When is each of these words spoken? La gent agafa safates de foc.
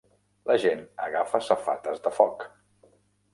La 0.49 0.53
gent 0.63 0.79
agafa 1.07 1.41
safates 1.49 2.03
de 2.09 2.15
foc. 2.17 2.47